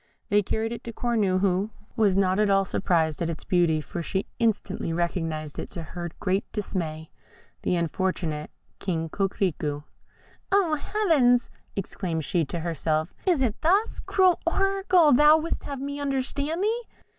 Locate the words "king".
8.79-9.09